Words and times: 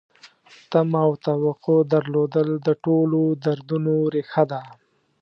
تمه 0.71 0.99
او 1.07 1.11
توقع 1.27 1.79
درلودل 1.93 2.49
د 2.67 2.67
ټولو 2.83 3.21
دردونو 3.43 3.93
ریښه 4.13 4.43
ده. 4.51 4.61